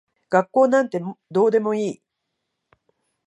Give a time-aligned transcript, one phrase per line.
[0.31, 0.99] 学校なんて
[1.29, 2.01] どうでもいい。